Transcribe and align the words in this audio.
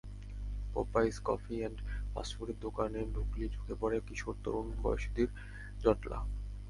Popeyes 0.73 1.15
coffee 1.25 1.55
and 1.59 1.77
ফাস্টফুডের 2.13 2.57
দোকানে 2.59 2.99
ঢুকলেই 3.13 3.49
চোখে 3.49 3.75
পড়ে 3.81 3.97
কিশোর, 4.07 4.35
তরুণ 4.43 4.67
বয়সীদের 4.83 5.29
জটলা। 5.79 6.19